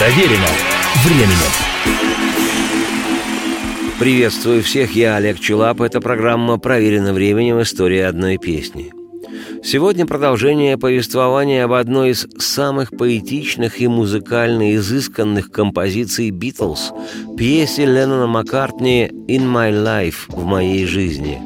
Проверено 0.00 0.46
временем. 1.04 1.36
Приветствую 3.98 4.62
всех, 4.62 4.96
я 4.96 5.16
Олег 5.16 5.38
Челап. 5.38 5.82
Это 5.82 6.00
программа 6.00 6.56
«Проверено 6.56 7.12
временем. 7.12 7.60
История 7.60 8.06
одной 8.06 8.38
песни». 8.38 8.94
Сегодня 9.62 10.06
продолжение 10.06 10.78
повествования 10.78 11.64
об 11.64 11.74
одной 11.74 12.12
из 12.12 12.26
самых 12.38 12.96
поэтичных 12.96 13.82
и 13.82 13.88
музыкально 13.88 14.74
изысканных 14.74 15.50
композиций 15.50 16.30
«Битлз»– 16.30 16.92
пьесе 17.36 17.84
Леннона 17.84 18.26
Маккартни 18.26 19.10
«In 19.28 19.52
My 19.52 19.70
Life»– 19.70 20.14
«В 20.28 20.46
моей 20.46 20.86
жизни». 20.86 21.42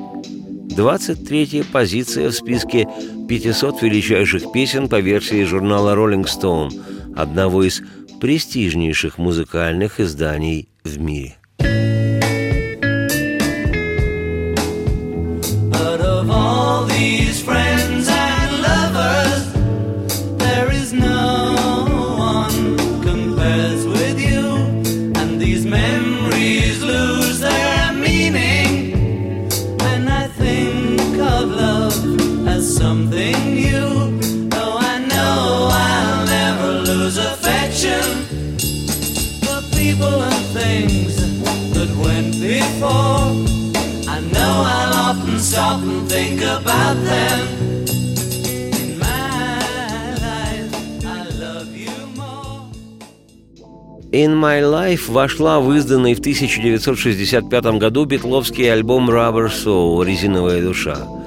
23-я 0.77 1.65
позиция 1.73 2.31
в 2.31 2.35
списке 2.35 2.87
500 3.29 3.83
величайших 3.83 4.53
песен 4.53 4.89
по 4.89 5.01
версии 5.01 5.43
журнала 5.43 5.97
Rolling 5.97 6.27
Stone, 6.27 6.71
одного 7.17 7.65
из 7.65 7.83
престижнейших 8.25 9.19
музыкальных 9.19 10.01
изданий 10.01 10.71
в 10.83 10.99
мире. 10.99 11.37
Stop 45.55 45.81
and 45.83 46.09
think 46.11 46.41
about 46.43 46.97
them. 47.11 47.39
In 54.13 54.33
My 54.37 54.61
Life 54.63 55.11
вошла 55.11 55.61
в 55.61 55.73
изданный 55.73 56.15
в 56.15 56.21
1965 56.21 57.65
году 57.79 58.05
битловский 58.05 58.73
альбом 58.73 59.11
Rubber 59.11 59.49
Soul 59.49 60.05
«Резиновая 60.05 60.63
душа». 60.63 61.24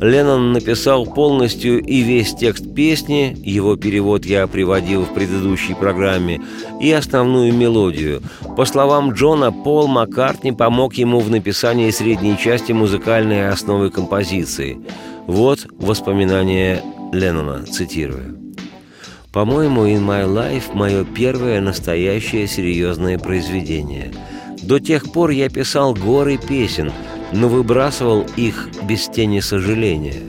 Леннон 0.00 0.52
написал 0.52 1.04
полностью 1.04 1.78
и 1.78 2.00
весь 2.00 2.34
текст 2.34 2.74
песни, 2.74 3.36
его 3.44 3.76
перевод 3.76 4.24
я 4.24 4.46
приводил 4.46 5.02
в 5.02 5.12
предыдущей 5.12 5.74
программе, 5.74 6.40
и 6.80 6.90
основную 6.90 7.52
мелодию. 7.52 8.22
По 8.56 8.64
словам 8.64 9.12
Джона, 9.12 9.52
Пол 9.52 9.88
Маккартни 9.88 10.52
помог 10.52 10.94
ему 10.94 11.20
в 11.20 11.30
написании 11.30 11.90
средней 11.90 12.38
части 12.38 12.72
музыкальной 12.72 13.50
основы 13.50 13.90
композиции. 13.90 14.78
Вот 15.26 15.66
воспоминания 15.78 16.82
Леннона, 17.12 17.66
цитирую. 17.66 18.38
«По-моему, 19.32 19.86
«In 19.86 20.00
My 20.00 20.24
Life»– 20.26 20.72
мое 20.74 21.04
первое 21.04 21.60
настоящее 21.60 22.48
серьезное 22.48 23.18
произведение. 23.18 24.12
До 24.62 24.80
тех 24.80 25.12
пор 25.12 25.30
я 25.30 25.50
писал 25.50 25.94
горы 25.94 26.38
песен– 26.38 26.90
но 27.32 27.48
выбрасывал 27.48 28.26
их 28.36 28.68
без 28.82 29.08
тени 29.08 29.40
сожаления. 29.40 30.22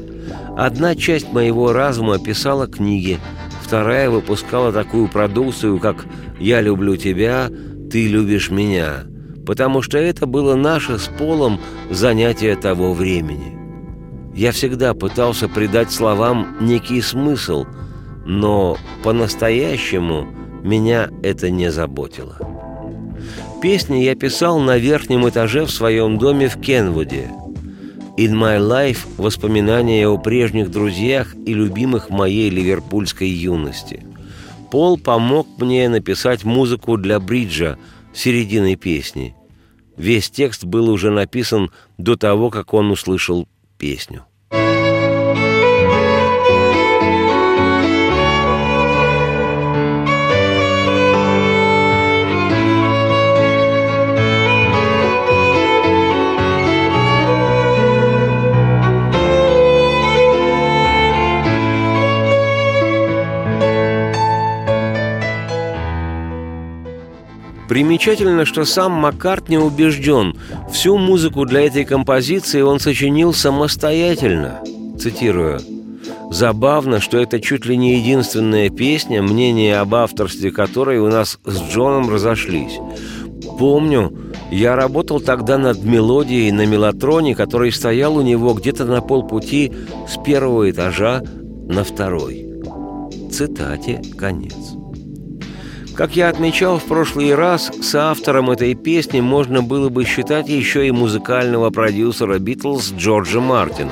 Одна 0.58 0.96
часть 0.96 1.32
моего 1.32 1.74
разума 1.74 2.20
писала 2.20 2.68
книги, 2.68 3.20
вторая 3.62 4.10
выпускала 4.10 4.72
такую 4.72 5.08
продукцию, 5.08 5.80
как 5.80 6.06
«Я 6.40 6.62
люблю 6.62 6.98
тебя, 6.98 7.50
ты 7.90 8.08
любишь 8.08 8.52
меня», 8.52 9.06
потому 9.46 9.82
что 9.82 9.98
это 9.98 10.26
было 10.26 10.56
наше 10.56 11.00
с 11.00 11.08
Полом 11.08 11.60
занятие 11.90 12.56
того 12.56 12.94
времени. 12.94 13.58
Я 14.36 14.52
всегда 14.52 14.94
пытался 14.94 15.50
придать 15.50 15.92
словам 15.92 16.56
некий 16.62 17.02
смысл, 17.02 17.66
но 18.26 18.78
по-настоящему 19.04 20.28
меня 20.64 21.10
это 21.22 21.50
не 21.50 21.72
заботило. 21.72 22.38
Песни 23.62 24.00
я 24.00 24.16
писал 24.16 24.60
на 24.60 24.80
верхнем 24.80 25.30
этаже 25.30 25.66
в 25.66 25.72
своем 25.72 26.18
доме 26.18 26.50
в 26.50 26.60
Кенвуде. 26.60 27.30
«In 28.18 28.34
My 28.34 28.60
Life»– 28.60 29.06
воспоминания 29.18 30.08
о 30.08 30.18
прежних 30.18 30.72
друзьях 30.72 31.36
и 31.46 31.54
любимых 31.54 32.10
моей 32.10 32.50
ливерпульской 32.50 33.30
юности. 33.30 34.04
Пол 34.72 34.98
помог 34.98 35.48
мне 35.60 35.88
написать 35.90 36.44
музыку 36.44 36.98
для 36.98 37.20
бриджа 37.20 37.78
середины 38.16 38.76
песни. 38.76 39.36
Весь 39.96 40.32
текст 40.32 40.64
был 40.66 40.90
уже 40.90 41.12
написан 41.12 41.70
до 42.00 42.16
того, 42.16 42.50
как 42.50 42.74
он 42.74 42.90
услышал 42.90 43.48
песню. 43.78 44.26
Примечательно, 67.72 68.44
что 68.44 68.66
сам 68.66 68.92
Маккартни 68.92 69.58
убежден, 69.58 70.36
всю 70.74 70.98
музыку 70.98 71.46
для 71.46 71.68
этой 71.68 71.86
композиции 71.86 72.60
он 72.60 72.82
сочинил 72.82 73.34
самостоятельно. 73.34 74.60
Цитирую. 75.00 75.62
Забавно, 76.30 77.00
что 77.00 77.18
это 77.18 77.40
чуть 77.40 77.66
ли 77.66 77.78
не 77.78 77.96
единственная 77.96 78.70
песня, 78.70 79.22
мнения 79.22 79.80
об 79.80 79.96
авторстве 79.96 80.52
которой 80.52 81.00
у 81.00 81.08
нас 81.08 81.40
с 81.46 81.62
Джоном 81.62 82.10
разошлись. 82.10 82.78
Помню, 83.58 84.14
я 84.52 84.76
работал 84.76 85.22
тогда 85.22 85.58
над 85.58 85.82
мелодией 85.82 86.52
на 86.52 86.66
мелатроне, 86.66 87.36
который 87.36 87.72
стоял 87.72 88.18
у 88.18 88.22
него 88.22 88.54
где-то 88.54 88.84
на 88.84 89.00
полпути 89.00 89.72
с 90.10 90.22
первого 90.22 90.70
этажа 90.70 91.24
на 91.70 91.86
второй. 91.86 92.50
Цитате 93.32 94.02
конец. 94.18 94.58
Как 95.96 96.16
я 96.16 96.30
отмечал 96.30 96.80
в 96.80 96.86
прошлый 96.86 97.36
раз, 97.36 97.70
соавтором 97.82 98.50
этой 98.50 98.76
песни 98.76 99.20
можно 99.20 99.62
было 99.62 99.90
бы 99.90 100.06
считать 100.06 100.48
еще 100.48 100.88
и 100.88 100.92
музыкального 100.92 101.70
продюсера 101.70 102.40
«Битлз» 102.40 102.94
Джорджа 102.98 103.42
Мартина. 103.42 103.92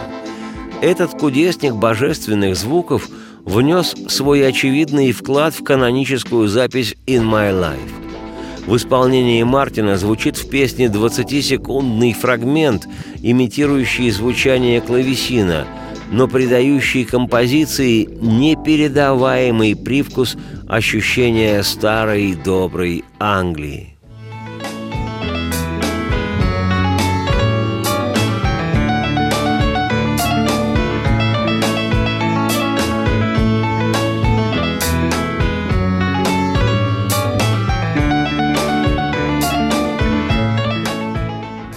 Этот 0.82 1.12
кудесник 1.12 1.74
божественных 1.76 2.56
звуков 2.56 3.10
внес 3.44 3.96
свой 4.08 4.48
очевидный 4.48 5.12
вклад 5.12 5.54
в 5.54 5.64
каноническую 5.64 6.48
запись 6.48 6.96
«In 7.06 7.24
My 7.24 7.52
Life». 7.52 8.66
В 8.66 8.78
исполнении 8.78 9.44
Мартина 9.44 9.98
звучит 9.98 10.38
в 10.38 10.50
песне 10.50 10.86
20-секундный 10.86 12.14
фрагмент, 12.14 12.88
имитирующий 13.22 14.10
звучание 14.12 14.80
клавесина– 14.80 15.68
но 16.12 16.28
придающий 16.28 17.06
композиции 17.06 18.10
непередаваемый 18.22 19.76
привкус 19.76 20.38
ощущения 20.68 21.64
старой 21.64 22.36
доброй 22.36 23.04
Англии. 23.20 23.96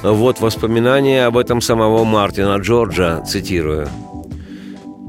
Вот 0.02 0.40
воспоминания 0.40 1.26
об 1.26 1.38
этом 1.38 1.60
самого 1.60 2.04
Мартина 2.04 2.56
Джорджа, 2.56 3.22
цитирую– 3.24 3.88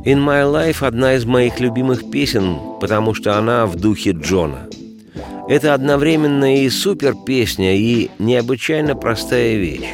«In 0.06 0.20
My 0.20 0.44
Life»– 0.44 0.80
одна 0.86 1.16
из 1.16 1.24
моих 1.24 1.62
любимых 1.62 2.12
песен, 2.12 2.58
потому 2.82 3.14
что 3.14 3.38
она 3.38 3.66
в 3.66 3.78
духе 3.78 4.12
Джона. 4.12 4.68
Это 5.48 5.74
одновременно 5.74 6.62
и 6.62 6.70
супер 6.70 7.16
песня, 7.26 7.78
и 7.78 8.10
необычайно 8.20 8.96
простая 8.96 9.56
вещь. 9.56 9.88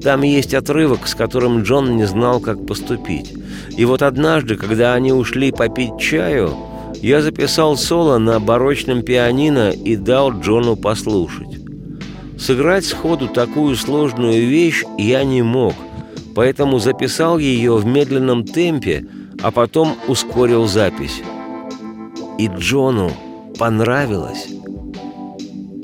Там 0.00 0.22
есть 0.22 0.54
отрывок, 0.54 1.08
с 1.08 1.16
которым 1.16 1.62
Джон 1.62 1.96
не 1.96 2.04
знал, 2.04 2.38
как 2.38 2.64
поступить. 2.64 3.34
И 3.76 3.84
вот 3.84 4.02
однажды, 4.02 4.54
когда 4.54 4.94
они 4.94 5.12
ушли 5.12 5.50
попить 5.50 5.98
чаю, 5.98 6.54
я 7.02 7.20
записал 7.20 7.76
соло 7.76 8.18
на 8.18 8.38
барочном 8.38 9.02
пианино 9.02 9.70
и 9.70 9.96
дал 9.96 10.30
Джону 10.30 10.76
послушать. 10.76 11.58
Сыграть 12.38 12.84
сходу 12.84 13.26
такую 13.26 13.74
сложную 13.74 14.46
вещь 14.46 14.84
я 14.96 15.24
не 15.24 15.42
мог, 15.42 15.74
поэтому 16.36 16.78
записал 16.78 17.38
ее 17.38 17.74
в 17.74 17.84
медленном 17.84 18.44
темпе– 18.44 19.08
а 19.44 19.50
потом 19.50 19.94
ускорил 20.08 20.66
запись. 20.66 21.20
И 22.38 22.46
Джону 22.48 23.12
понравилось. 23.58 24.48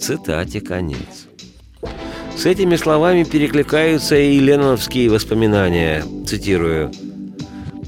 Цитате 0.00 0.62
конец. 0.62 1.28
С 2.34 2.46
этими 2.46 2.76
словами 2.76 3.22
перекликаются 3.22 4.16
и 4.16 4.40
ленноновские 4.40 5.10
воспоминания. 5.10 6.02
Цитирую. 6.26 6.90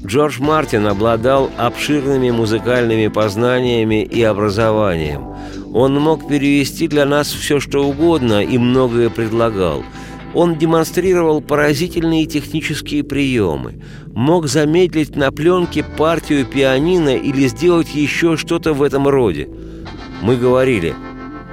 Джордж 0.05 0.39
Мартин 0.39 0.85
обладал 0.85 1.49
обширными 1.57 2.29
музыкальными 2.29 3.07
познаниями 3.07 4.03
и 4.03 4.21
образованием. 4.21 5.25
Он 5.73 5.99
мог 5.99 6.27
перевести 6.27 6.87
для 6.87 7.07
нас 7.07 7.29
все, 7.29 7.59
что 7.59 7.83
угодно, 7.83 8.43
и 8.43 8.59
многое 8.59 9.09
предлагал. 9.09 9.83
Он 10.33 10.57
демонстрировал 10.57 11.41
поразительные 11.41 12.25
технические 12.25 13.03
приемы, 13.03 13.81
мог 14.13 14.47
замедлить 14.47 15.15
на 15.15 15.31
пленке 15.31 15.83
партию 15.83 16.45
пианино 16.45 17.15
или 17.15 17.47
сделать 17.47 17.93
еще 17.93 18.35
что-то 18.35 18.73
в 18.73 18.81
этом 18.81 19.07
роде. 19.07 19.47
Мы 20.21 20.37
говорили, 20.37 20.95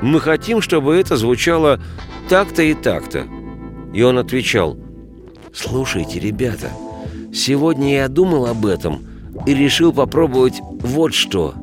мы 0.00 0.20
хотим, 0.20 0.62
чтобы 0.62 0.96
это 0.96 1.16
звучало 1.16 1.80
так-то 2.28 2.62
и 2.62 2.74
так-то. 2.74 3.26
И 3.92 4.02
он 4.02 4.18
отвечал, 4.18 4.78
слушайте, 5.52 6.20
ребята, 6.20 6.70
Сегодня 7.32 7.94
я 7.94 8.08
думал 8.08 8.46
об 8.46 8.66
этом 8.66 9.06
и 9.46 9.54
решил 9.54 9.92
попробовать 9.92 10.60
вот 10.60 11.14
что. 11.14 11.54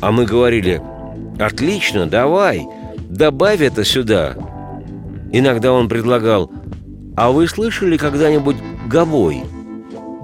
А 0.00 0.12
мы 0.12 0.26
говорили, 0.26 0.82
отлично, 1.38 2.06
давай, 2.06 2.66
добавь 3.08 3.62
это 3.62 3.84
сюда. 3.84 4.36
Иногда 5.32 5.72
он 5.72 5.88
предлагал, 5.88 6.50
а 7.16 7.30
вы 7.30 7.48
слышали 7.48 7.96
когда-нибудь 7.96 8.56
гобой? 8.86 9.42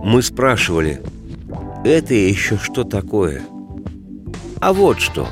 Мы 0.05 0.23
спрашивали, 0.23 1.01
это 1.85 2.15
еще 2.15 2.59
что 2.59 2.85
такое? 2.85 3.43
А 4.61 4.73
вот 4.73 5.01
что. 5.01 5.27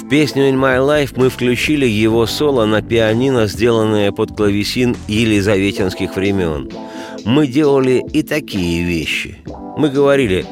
В 0.00 0.08
песню 0.08 0.48
«In 0.48 0.54
My 0.54 0.78
Life» 0.78 1.12
мы 1.16 1.28
включили 1.28 1.86
его 1.86 2.26
соло 2.26 2.66
на 2.66 2.82
пианино, 2.82 3.46
сделанное 3.46 4.12
под 4.12 4.36
клавесин 4.36 4.96
елизаветинских 5.08 6.16
времен– 6.16 6.70
мы 7.24 7.46
делали 7.46 8.02
и 8.12 8.22
такие 8.22 8.82
вещи. 8.84 9.38
Мы 9.76 9.90
говорили 9.90 10.46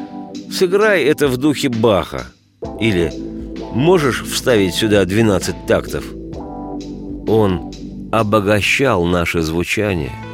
«сыграй 0.50 1.04
это 1.04 1.28
в 1.28 1.36
духе 1.36 1.68
Баха» 1.68 2.26
или 2.80 3.12
«можешь 3.72 4.22
вставить 4.24 4.74
сюда 4.74 5.04
12 5.04 5.66
тактов». 5.66 6.04
Он 7.28 7.70
обогащал 8.10 9.04
наше 9.04 9.42
звучание– 9.42 10.12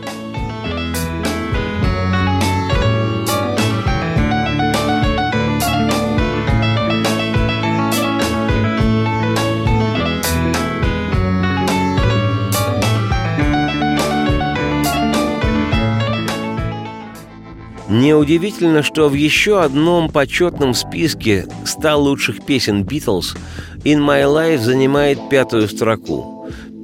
Неудивительно, 17.94 18.82
что 18.82 19.08
в 19.08 19.14
еще 19.14 19.62
одном 19.62 20.11
почетном 20.11 20.75
списке 20.75 21.47
100 21.64 21.97
лучших 21.97 22.44
песен 22.44 22.82
«Битлз» 22.82 23.37
«In 23.85 24.00
My 24.00 24.25
Life» 24.25 24.58
занимает 24.58 25.19
пятую 25.31 25.69
строку. 25.69 26.34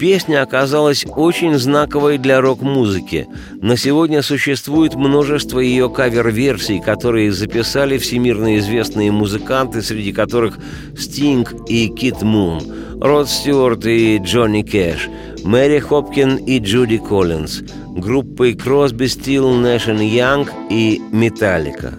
Песня 0.00 0.42
оказалась 0.42 1.04
очень 1.06 1.58
знаковой 1.58 2.16
для 2.16 2.40
рок-музыки. 2.40 3.28
На 3.60 3.76
сегодня 3.76 4.22
существует 4.22 4.94
множество 4.94 5.60
ее 5.60 5.90
кавер-версий, 5.90 6.80
которые 6.80 7.32
записали 7.32 7.98
всемирно 7.98 8.56
известные 8.56 9.12
музыканты, 9.12 9.82
среди 9.82 10.14
которых 10.14 10.58
Стинг 10.98 11.54
и 11.68 11.88
Кит 11.88 12.22
Мун, 12.22 12.62
Род 12.98 13.28
Стюарт 13.28 13.84
и 13.84 14.16
Джонни 14.16 14.62
Кэш, 14.62 15.10
Мэри 15.44 15.80
Хопкин 15.80 16.36
и 16.36 16.60
Джуди 16.60 16.96
Коллинз– 16.96 17.60
группой 17.94 18.54
Crosby, 18.54 19.04
Still, 19.04 19.60
Nash 19.60 19.94
Young 19.98 20.48
и 20.70 20.98
Металлика. 21.12 21.92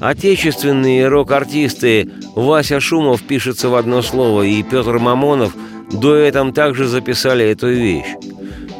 Отечественные 0.00 1.08
рок-артисты 1.08 2.10
Вася 2.34 2.78
Шумов 2.78 3.22
пишется 3.22 3.70
в 3.70 3.74
одно 3.74 4.02
слово 4.02 4.42
и 4.42 4.62
Петр 4.62 4.98
Мамонов 4.98 5.54
дуэтом 5.92 6.52
также 6.52 6.86
записали 6.86 7.44
эту 7.44 7.68
вещь. 7.68 8.14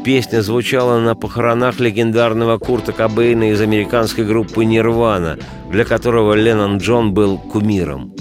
Песня 0.05 0.41
звучала 0.41 1.00
на 1.00 1.14
похоронах 1.14 1.81
легендарного 1.81 2.58
Курта 2.58 2.93
Кобейна 2.93 3.50
из 3.50 3.61
американской 3.61 4.25
группы 4.25 4.64
«Нирвана», 4.64 5.38
для 5.70 5.85
которого 5.85 6.35
Леннон 6.35 6.79
Джон 6.79 7.12
был 7.12 7.38
кумиром. 7.38 8.14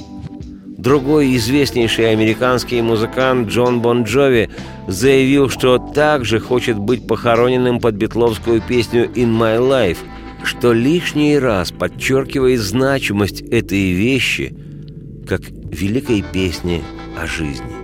Другой 0.85 1.35
известнейший 1.35 2.11
американский 2.11 2.81
музыкант 2.81 3.49
Джон 3.49 3.81
Бон 3.81 4.03
Джови 4.03 4.49
заявил, 4.87 5.49
что 5.49 5.77
также 5.77 6.39
хочет 6.39 6.77
быть 6.77 7.07
похороненным 7.07 7.79
под 7.79 7.95
битловскую 7.95 8.61
песню 8.61 9.05
«In 9.05 9.35
My 9.35 9.59
Life», 9.59 9.97
что 10.43 10.73
лишний 10.73 11.39
раз 11.39 11.71
подчеркивает 11.71 12.59
значимость 12.59 13.41
этой 13.41 13.91
вещи 13.91 14.55
как 15.27 15.41
великой 15.41 16.23
песни 16.31 16.83
о 17.19 17.25
жизни. 17.25 17.74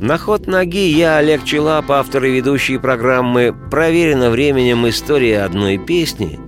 На 0.00 0.16
ход 0.16 0.46
ноги 0.46 0.90
я, 0.90 1.16
Олег 1.16 1.42
Челап, 1.44 1.90
автор 1.90 2.24
и 2.24 2.30
ведущий 2.30 2.78
программы 2.78 3.52
«Проверено 3.68 4.30
временем 4.30 4.88
история 4.88 5.42
одной 5.42 5.76
песни», 5.76 6.38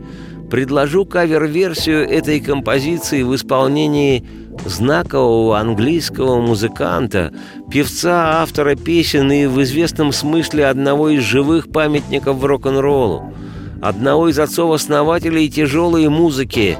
предложу 0.49 1.05
кавер-версию 1.05 2.09
этой 2.09 2.39
композиции 2.39 3.25
в 3.25 3.35
исполнении 3.35 4.25
знакового 4.65 5.59
английского 5.59 6.41
музыканта, 6.41 7.33
певца, 7.69 8.41
автора 8.41 8.77
песен 8.77 9.33
и 9.33 9.47
в 9.47 9.61
известном 9.63 10.13
смысле 10.13 10.67
одного 10.67 11.09
из 11.09 11.25
живых 11.25 11.73
памятников 11.73 12.45
рок-н-роллу, 12.45 13.35
одного 13.83 14.29
из 14.29 14.39
отцов-основателей 14.39 15.51
тяжелой 15.51 16.09
музыки, 16.09 16.79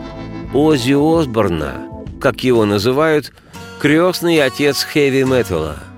Оззи 0.55 0.93
Осборна, 0.93 1.89
как 2.21 2.45
его 2.45 2.65
называют, 2.65 3.33
крестный 3.81 4.41
отец 4.41 4.85
хэви-металла. 4.85 5.90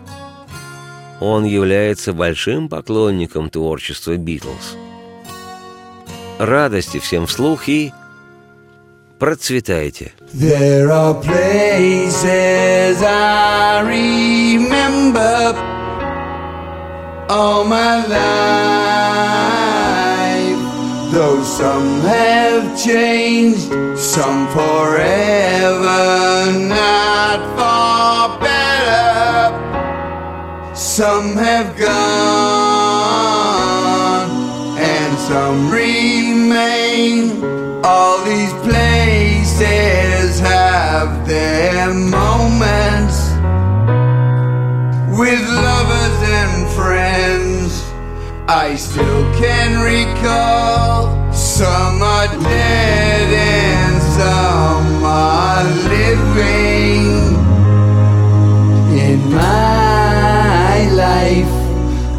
Он 1.24 1.44
является 1.44 2.12
большим 2.12 2.68
поклонником 2.68 3.48
творчества 3.48 4.16
Битлз. 4.16 4.76
Радости 6.40 6.98
всем 6.98 7.28
вслух 7.28 7.68
и 7.68 7.92
процветайте. 9.20 10.14
There 10.34 10.90
are 10.90 11.14
places 11.22 13.00
I 13.04 13.82
remember 13.86 15.54
all 17.28 17.64
my 17.66 18.04
life, 18.08 18.18
though 21.12 21.40
some 21.44 22.00
have 22.00 22.76
changed, 22.76 23.72
some 23.96 24.48
forever, 24.48 26.50
not 26.66 27.38
for 27.56 28.40
better. 28.40 28.51
Some 31.02 31.34
have 31.34 31.76
gone, 31.76 31.90
and 34.78 35.18
some 35.18 35.68
remain. 35.68 37.42
All 37.84 38.22
these 38.24 38.52
places 38.62 40.38
have 40.38 41.26
their 41.26 41.92
moments 41.92 43.32
with 45.18 45.42
lovers 45.68 46.18
and 46.40 46.70
friends. 46.70 47.82
I 48.46 48.76
still 48.76 49.24
can 49.34 49.82
recall 49.82 51.32
some 51.32 52.00
are 52.00 52.28
dead 52.28 53.01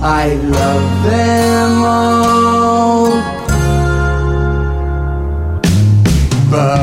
I 0.05 0.33
love 0.33 1.03
them 1.05 1.83
all. 1.85 3.07
But 6.51 6.82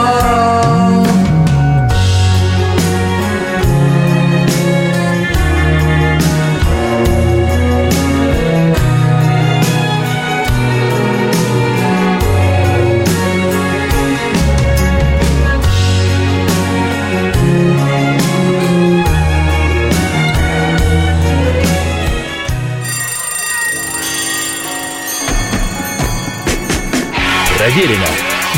Проверено 27.73 28.05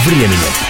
временем. 0.07 0.62